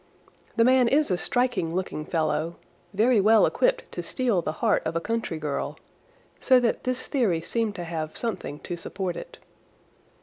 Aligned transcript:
The 0.55 0.63
man 0.63 0.87
is 0.87 1.11
a 1.11 1.15
striking 1.19 1.75
looking 1.75 2.05
fellow, 2.05 2.55
very 2.91 3.21
well 3.21 3.45
equipped 3.45 3.91
to 3.91 4.01
steal 4.01 4.41
the 4.41 4.53
heart 4.53 4.81
of 4.83 4.95
a 4.95 4.99
country 4.99 5.37
girl, 5.37 5.77
so 6.39 6.59
that 6.59 6.85
this 6.85 7.05
theory 7.05 7.41
seemed 7.43 7.75
to 7.75 7.83
have 7.83 8.17
something 8.17 8.57
to 8.61 8.75
support 8.77 9.15
it. 9.15 9.37